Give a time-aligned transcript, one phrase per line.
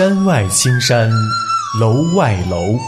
[0.00, 1.12] 山外青山
[1.78, 2.78] 楼外楼，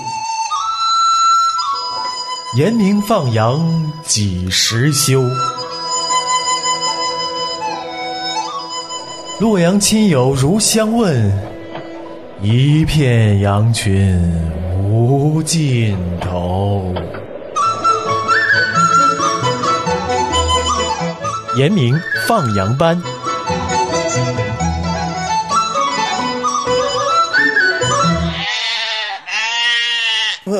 [2.57, 5.23] 严明放羊几时休？
[9.39, 11.31] 洛阳亲友如相问，
[12.41, 14.19] 一片羊群
[14.89, 16.95] 无尽头。
[21.57, 21.95] 严明
[22.27, 22.99] 放羊班。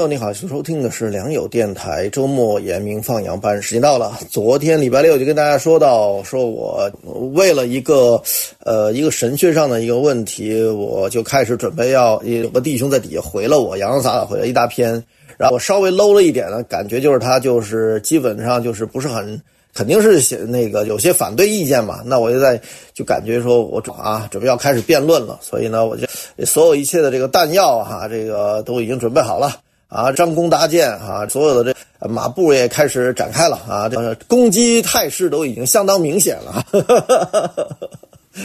[0.07, 4.19] 你好，收听的是良友电台周末严明放羊班，时间到了。
[4.29, 6.91] 昨天礼拜六就跟大家说到，说我
[7.35, 8.21] 为了一个
[8.65, 14.93] 呃一个神学上的一个问题，我就开始准备要有个弟兄在底下回了我洋洋洒洒回了一大篇，
[15.39, 19.41] 然后我稍微 low 了一点呢，感觉就是他就是基本上就是不是很。
[19.75, 22.61] 肯定是写那个有些反对意见嘛，那我就在
[22.93, 26.07] 就感觉说我准啊准备要开始辩论了，所以呢我就
[26.45, 29.57] 所有一切的这个弹药哈，这个都已经准备好了
[29.93, 36.65] 啊，张弓搭箭啊，所有的这马步也开始展开了啊，这个攻击态势都已经相当明显了。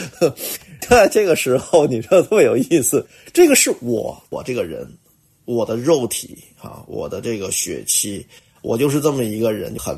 [0.86, 4.86] 在这个时候，你说特别有意思，这个是我我这个人，
[5.46, 8.26] 我的肉体啊，我的这个血气，
[8.60, 9.96] 我就是这么一个人，很。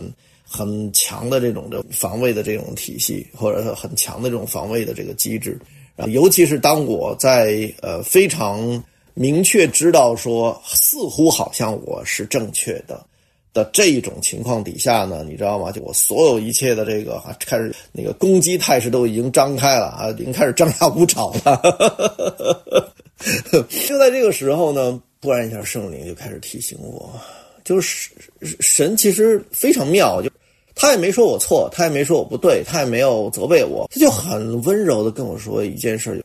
[0.52, 5.56] 很强的这种的防卫的这种体系，或者是很强的这种防卫的这个机制，
[6.08, 8.82] 尤其是当我在呃非常
[9.20, 13.04] 明确知道说似乎好像我是正确的
[13.52, 15.70] 的这一种情况底下呢，你知道吗？
[15.70, 21.60] 就我所有一切的这个啊，开始那个攻击态势都已经张开了啊，已经开始张牙舞爪了。
[23.86, 27.12] 就在这个时候呢，突然一下圣灵就开始提醒我，
[27.62, 30.30] 就是神其实非常妙，就。
[30.74, 36.24] 他也没说我错，他也没说我不对，他也没有责备我，他就很温柔的跟我说一件事：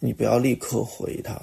[0.00, 1.38] 你不要立刻回他，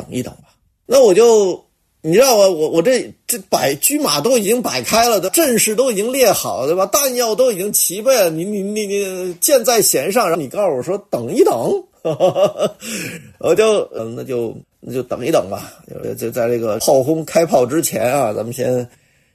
[0.00, 0.54] 等一等吧。
[0.86, 1.64] 那我就，
[2.00, 2.48] 你知道吗？
[2.48, 6.86] 我我这这摆车马都已经摆开了阵势都已经列好了，对吧？
[6.86, 11.84] 弹药都已经齐备了，你你你你箭在弦上，然后你告诉我说等一等，
[13.40, 15.72] 我就嗯，那就那就等一等吧。
[16.18, 18.88] 就在这个炮轰开炮之前啊，咱们先。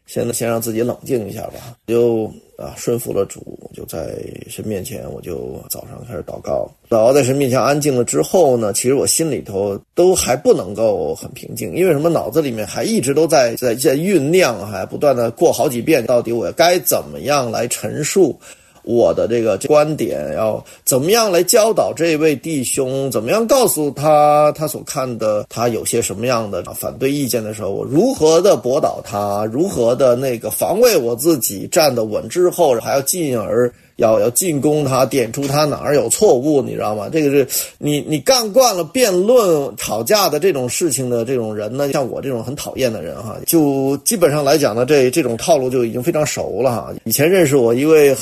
[0.05, 4.15] 先先让自己冷静一下吧，就啊顺服了主，就在
[4.47, 12.09] 神面前，我就早上开始祷告，祷告在神面前安静了之后呢，其实我心里头都还不能够很平静，因为什么？
[12.09, 18.39] 脑子里面还一直都在在在酝酿，还不断的过好几遍，到底我该怎么样来陈述。
[18.85, 23.09] 我的这个观点要怎么样来教导这位弟兄？
[23.11, 29.45] 怎么样告诉他他所看的他有些什么样的反对意见的时候，我如何的驳倒他？
[29.51, 33.71] 如何的那个防卫我自己站得稳之后，还要进而。
[33.97, 37.07] 要要进攻他，点出他哪儿有错误，你知道吗？
[37.11, 37.47] 这个是
[37.77, 46.93] 你你干惯了辩论、吵架的这种事情的这种人呢，像我这种很讨厌的人哈，就基本上来讲呢，这这种套路就已经非常熟了哈。
[47.05, 48.15] 以前认识我一位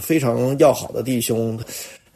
[0.00, 1.58] 非常要好的弟兄，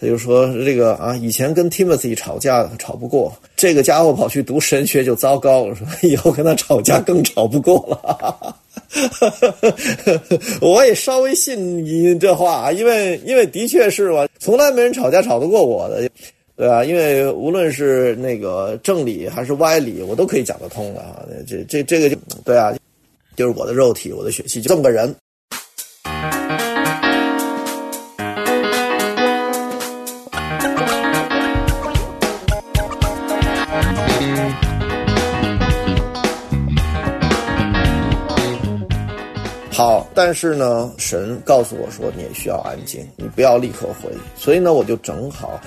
[0.01, 8.57] 他就说这个啊，以前跟 Timothy 吵架吵不过，这个家伙跑去读神学就糟糕了，说以后跟他吵架更吵不过了。
[10.61, 16.09] 我也稍微信你这话啊，因为因为的确是嘛，从来没人吵架吵得过我的，
[16.57, 16.85] 对吧？
[16.85, 21.25] 因为无论是那个正理还是歪理，我都可以讲得通的啊。
[21.47, 22.73] 这这这个就对啊，
[23.35, 25.15] 就是我的肉体，我的血气，就这么个人。
[40.15, 44.11] 但是呢，神告诉我说，你也需要安静，你不要立刻回。
[44.37, 45.61] 所以呢，我就正好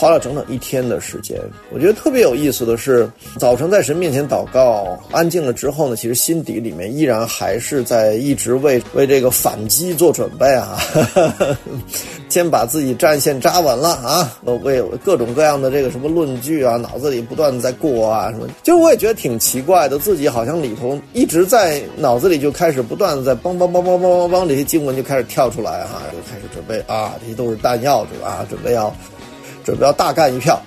[0.00, 1.38] 花了整整一天的时间。
[1.70, 3.06] 我觉得特别有意思的是，
[3.38, 10.78] 早晨在神面前祷告，安静了之后呢，其实心底里面依然还是在一直为为这个反击做准备啊。
[12.30, 14.38] 先把自己战线扎稳了啊！
[14.62, 18.46] 为各种各样的这个什么论据啊，脑子里不断的在过啊什么。
[18.62, 28.46] 其实我也觉得挺奇怪的，自己好像里头一直在脑子里就开始不断的在梆梆梆梆梆梆梆，这些经文就开始跳出来哈，就开始准备啊，这些都是弹药对吧？
[28.48, 28.94] 准备要
[29.64, 30.60] 准备要大干一票。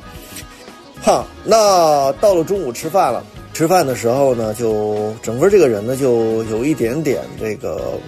[1.01, 3.23] 哈，那到了中午吃饭了，
[3.53, 7.99] 吃饭的时候呢，就整个这个人呢就有一点点这个。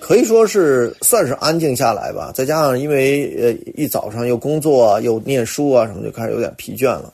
[0.00, 7.12] 可以说是算是安静下来吧，再加上因为呃一早上又工作又念书啊什么，就开始有点疲倦了。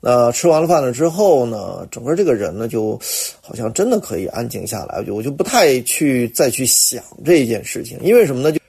[0.00, 2.92] 那吃完了饭了之后呢，整个这个人呢就
[3.40, 8.52] 好像真的可以安静下来，我就我就不太去再去想这件事情，因为什么呢？
[8.52, 8.60] 就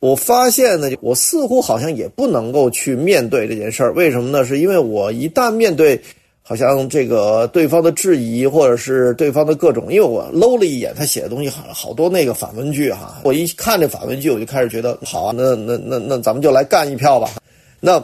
[0.00, 3.92] 我发现呢，我似乎好像也不能够去面对这件事儿。
[3.92, 4.42] 为什么呢？
[4.44, 6.00] 是因为我一旦面对，
[6.42, 13.20] 好像这个对方的质疑，或者是对方的各种，因为我搂了一眼他写的东西，好好多那个反问句哈。
[13.24, 17.30] 我一看这反问句，我就开始觉得好啊，那那那那咱们就来干一票吧。
[17.78, 18.02] 那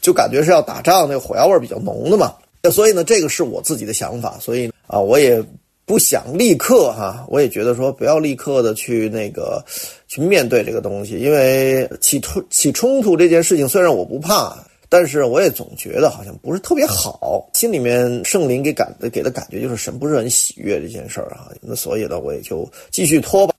[0.00, 2.34] 就感觉是要打仗，那火药味比较浓的嘛。
[2.72, 4.36] 所以呢，这个是我自己的想法。
[4.40, 5.40] 所以啊，我也。
[5.86, 9.64] 不想立刻哈，我也觉得说不要立刻的去那个
[10.08, 21.50] 去面对这个东西，因为起突起冲突这件事情，虽然我不怕，但是我也总觉得好像不是特别好，心里面圣灵给感给的感觉就是神不是很喜悦这件事儿啊。
[21.60, 23.54] 那所以呢，我也就继续拖吧。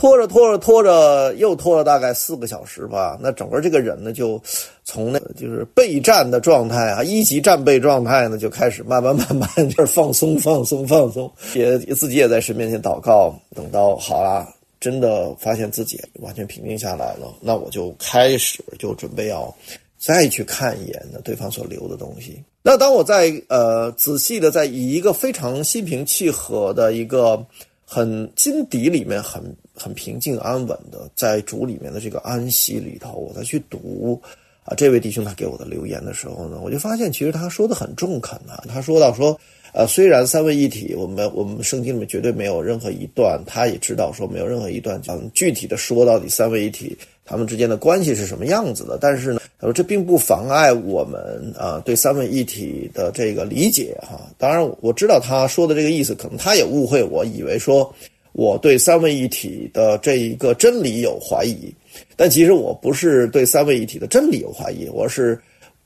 [0.00, 3.18] 拖着拖着拖着，又拖了大概四个小时吧。
[3.20, 4.40] 那整个这个人呢，就
[4.82, 13.38] 从那就是备战的状态啊，一级战备状态呢，就开始慢慢慢慢就是放松放松放松，也自己也在神面前祷告。
[13.54, 14.48] 等到好了，
[14.80, 19.54] 真的发现自己完全平静下来了，那我就开始就准备要
[19.98, 22.42] 再去看一眼呢对方所留的东西。
[22.62, 27.44] 那当我在呃仔细的在以一个非常心平气和的一个
[27.84, 29.44] 很心底里面很。
[29.74, 34.20] 很平静安稳的，在主里面的这个安息里头，我再去读
[34.64, 38.62] 啊，这位弟兄他给我的留言的时候呢，我就发现其实他说的很中肯啊。
[38.68, 39.38] 他说到说，
[39.72, 48.98] 呃，虽然三位一体，我们我们圣经里面绝对没有任何一段，他也知道说没有任何一段讲具体的说到底三位一体他们之间的关系是什么样子的。
[49.00, 54.20] 但是呢，他说这并不妨碍我们啊对三位一体的这个理解哈。
[54.36, 57.92] 当然我知道他说的这个意思，可能他也误会我，以为说。
[58.40, 61.70] 我对三位一体的这一个真理有怀疑，
[62.16, 65.38] 但其实我不是对三位一体的真理有怀疑，我是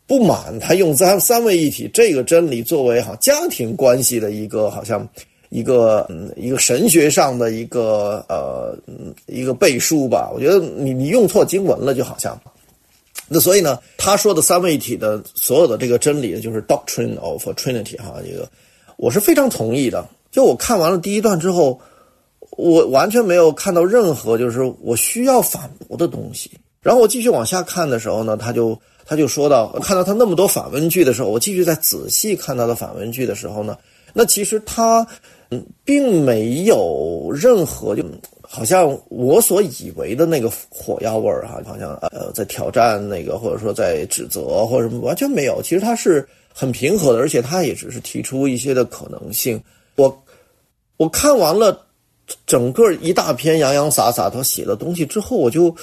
[0.07, 5.05] 不满他用三三位一体这个真理作为哈家庭关系的一个好像
[5.49, 8.79] 一个嗯一个神学上的一个呃
[9.27, 10.31] 一个背书吧。
[10.33, 12.41] 我觉得你你用错经文了，就好像
[13.27, 18.49] 那所以呢，他说的三位一体的所有的这个真理就是 doctrine of Trinity 哈，这个
[18.97, 20.07] 我是非常同意的。
[20.31, 21.81] 就我看完了第一段之后。
[22.53, 26.51] 我完全没有看到任何就是我需要反驳的东西。
[26.81, 33.79] 然后我继续往下看的时候呢，他就他就说到，看到他那么多反问句的时候，我继续在仔细看他的反问句的时候呢，
[34.13, 35.07] 那其实他
[35.49, 38.05] 嗯并没有任何就
[38.43, 45.63] 好像我所以为的那个火药味儿哈，好像呃在挑战那个或者说在指责或者什么，完全没有。
[45.63, 49.59] 其实他是很平和的，而且他也只是提出一些的可能性。
[49.97, 50.23] 我
[50.99, 51.81] 我看完了。
[52.47, 55.75] 整个一大篇洋洋洒洒他写的东西之后，我就，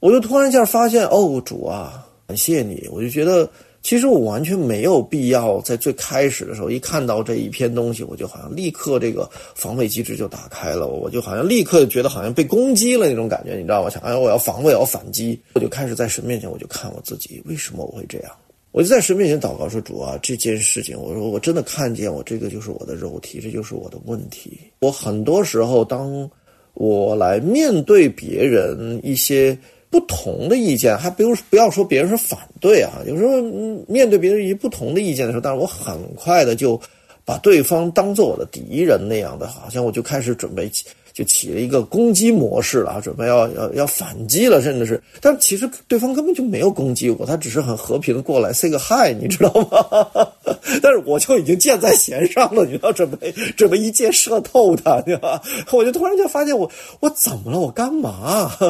[0.00, 2.86] 我就突然间发现，哦，主啊，感谢你！
[2.92, 3.48] 我就觉得，
[3.82, 13.88] 其实我完全没有必要在最开始的时候一看到这一篇东西，我就好像立刻这个防卫机制就打开了，我就好像立刻觉得好像被攻击了那种感觉，你知道吗？
[13.88, 18.32] 想，哎，我要防卫，我要反击，我就开始在神面前，我就看我自己，为什么我会这样？
[18.70, 24.60] 我就在神面前祷告说：“主啊，这件事情，我说我真的看见我这个就是我的肉体，这就是我的问题。
[24.80, 26.30] 我很多时候，当
[26.74, 29.58] 我来面对别人一些
[29.90, 33.40] 不同的意见，还不用不要说别人是反对啊，有时候
[33.88, 36.78] 面对别人一些不同的意见的时候，但是我很快的就
[37.24, 40.70] 把对方当做我的敌人那样的，好像我就开始准备。”
[41.18, 50.28] 就起了一个攻击模式了，准备要要要反击了，甚至是，但其实对方根本就没有攻击我，他只是很和平的过来 say 个 hi，你知道吗？
[50.80, 55.42] 但是我就已经箭在弦上了，你要准备准备一箭射透他，对吧？
[55.74, 56.70] 我就突然就发现我
[57.00, 57.58] 我怎么了？
[57.58, 58.48] 我干嘛？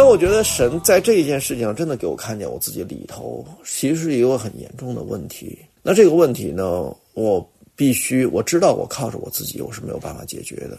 [0.00, 5.58] 那我觉得神在这一件事情上真的给我看见我自己里头其实是一个很严重的问题。
[5.82, 10.78] 那这个问题呢，我必须我知道我靠着我自己我是没有办法解决的。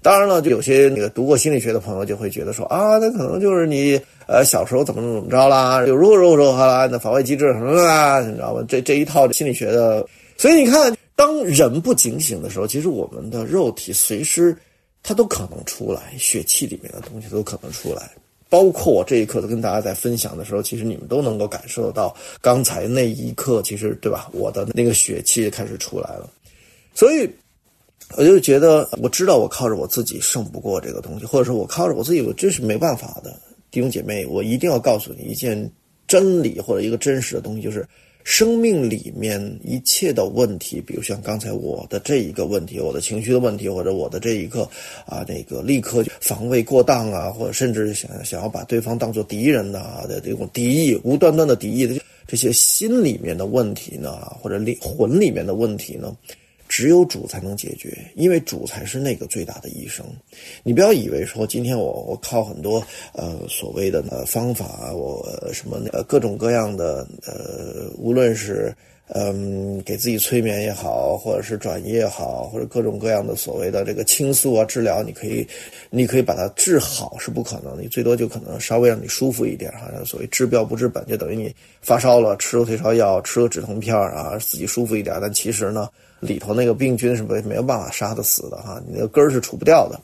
[0.00, 8.64] 当然了，就有些那个读过心理学的朋友就会觉得说啊，那可能就是你呃小时候怎么怎么着啦，有如何如何如何啦，那防卫机制什么啦，你知道吗？
[8.66, 10.02] 这这一套心理学的，
[10.38, 14.56] 所以你看，当人不警醒的时候，其实我们的肉体随时
[15.02, 18.10] 它都可能出来，血气里面的东西都可能出来。
[18.48, 24.28] 包括我这一刻跟大家在分享的时候，其实你们都能够感受到，刚才那一刻，其实对吧？
[24.32, 26.30] 我的那个血气开始出来了，
[26.94, 27.28] 所以
[28.16, 33.34] 我就觉得，我知道我靠着我自己胜不过这个东西，或者说我靠着我自己，我这是没办法的。
[33.72, 35.70] 弟兄姐妹，我一定要告诉你一件
[36.06, 37.86] 真理或者一个真实的东西，就是
[38.26, 44.68] 生命里面一切的问题，比如像刚才我的这一个问题，我的情绪的问题，或者我的这一个
[45.06, 56.12] 啊，那个立刻防卫过当啊，或者甚至想想要把对方当做敌人呐的这种敌意，无端端的敌意的这些心里面的问题呢，或者灵魂里面的问题呢？
[56.76, 60.04] 只有主才能解决，因为主才是那个最大的医生。
[60.62, 68.76] 你不要以为说今天我我靠很多呃所谓的呃方法，我什么呃各种各样的呃，无论是
[69.08, 75.46] 嗯给自己催眠也好，或者是转移也好，或者各种各样的所谓的这个倾诉啊治疗，你可以
[75.90, 79.90] 你可以把它治好是不可能，你最多就可能稍微让你舒服一点哈。
[80.04, 85.88] 所谓治标不治本，就等于你发烧了吃了退烧药，吃了止痛片啊，自己舒服一点，但其实呢。
[86.18, 90.00] 里头那个病菌是没没有办法杀得死的哈，你那个根儿是除不掉的。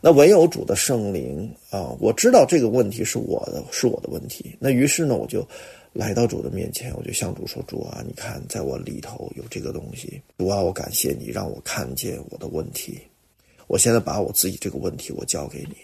[0.00, 4.54] 那唯有主的圣灵啊，我知道这个问题是我的，是我的问题。
[4.60, 5.44] 那于是呢，我就
[5.92, 10.22] 来到主的面前，我就向主说：“主啊，你看在我里头有这个东西。
[10.38, 13.00] 主啊，我感谢你让我看见我的问题。
[13.66, 15.76] 我现在把我自己这个问题我交给你。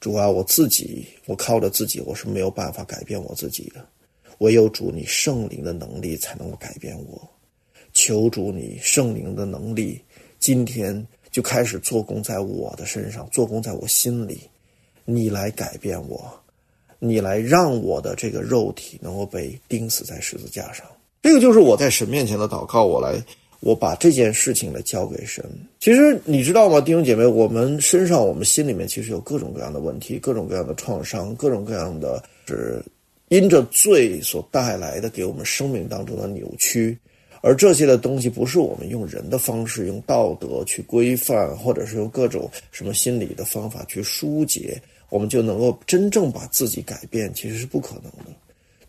[0.00, 3.86] 主啊，我自己我靠着自己我是没有办法改变我自己的，
[4.38, 7.28] 唯有主你圣灵的能力才能够改变我。”
[7.94, 10.00] 求主你圣灵的能力，
[10.38, 14.42] 今天就开始做工在我的身上，做工在我心里。
[15.06, 16.38] 你来改变我，
[16.98, 20.84] 你来让我的这个肉体能够被钉死在十字架上。
[21.22, 22.84] 这个就是我在神面前的祷告。
[22.84, 23.22] 我来，
[23.60, 25.44] 我把这件事情来交给神。
[25.80, 32.82] 其实你知道吗，弟兄姐妹，我们身上、我们心里面其实有各种各样的问题，各种各样的创伤，各种各样的是
[33.28, 36.96] 因着罪所带来的给我们生命当中的扭曲。
[37.40, 48.32] 而这些的东西不是我们用人的方式、用道德去规范，或者是用各种什么心理的方法去疏解，我们就能够真正把自己改变，其实是不可能的。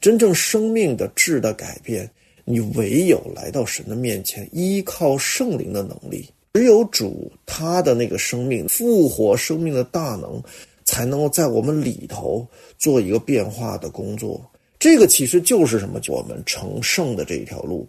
[0.01, 2.09] 真正生命的质的改变，
[2.45, 10.41] 你唯有来到神的面前，依靠圣灵的能力，只有主他的那个生命复活生命的大能，
[10.85, 12.47] 才能够在我们里头
[12.77, 14.41] 做一个变化的工作。
[14.79, 15.99] 这个其实就是什么？
[16.07, 17.85] 我们成圣的这一条路。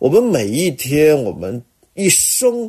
[0.00, 1.62] 我们每一天，我们
[1.94, 2.68] 一生，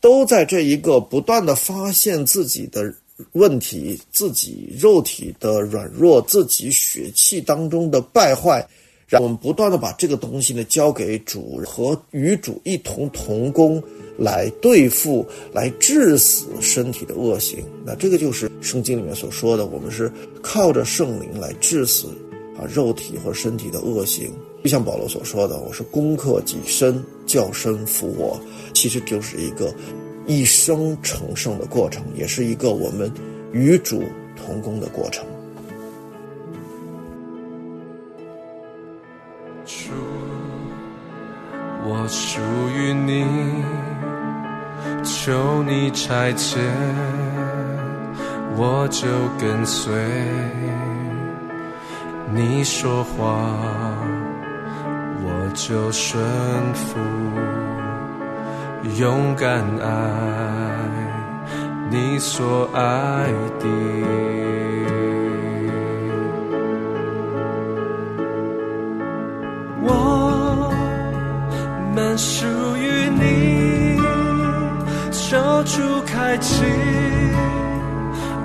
[0.00, 2.92] 都在这一个不断的发现自己的
[3.32, 8.66] 问题、自己肉体的软弱、自己血气当中的败坏，
[9.06, 13.82] 让我们不断的把这个东西呢交给主，和与主一同同工，
[14.18, 17.64] 来对付、来致死身体的恶行。
[17.84, 22.08] 那这个就是圣经里面所说的，我们是靠着圣灵来致死
[22.58, 24.30] 啊肉体或身体的恶行。
[24.64, 28.40] 就像保罗所说的，我是攻克己身，叫身服我，
[28.74, 29.72] 其实就是一个
[30.26, 33.10] 一生成圣的过程，也是一个我们
[33.52, 34.02] 与主
[34.34, 35.24] 同工的过程。
[39.64, 39.92] 主，
[41.84, 42.40] 我属
[42.76, 43.24] 于你，
[45.04, 46.58] 求你差遣，
[48.56, 49.06] 我就
[49.38, 49.94] 跟随
[52.34, 53.94] 你说话。
[55.28, 56.22] 我就顺
[56.74, 56.98] 服，
[58.94, 59.88] 勇敢爱
[61.90, 63.26] 你所爱
[63.58, 63.66] 的。
[69.82, 70.72] 我
[71.94, 74.00] 们属于你，
[75.10, 76.64] 求主开启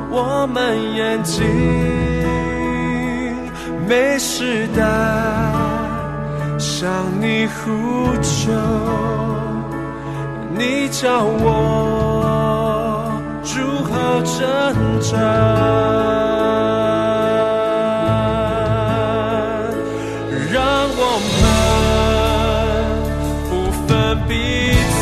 [0.09, 1.43] 我们眼睛，
[3.87, 4.81] 没时代。
[6.57, 7.71] 向你呼
[8.21, 8.51] 求，
[10.61, 13.09] 你教我
[13.41, 14.31] 如何挣
[15.01, 15.17] 扎，
[20.53, 20.61] 让
[20.93, 21.01] 我
[21.41, 21.43] 们
[23.49, 23.51] 不
[23.87, 23.89] 分
[24.27, 24.29] 彼
[24.91, 24.93] 此。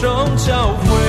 [0.00, 0.02] 终
[0.36, 1.03] 教会。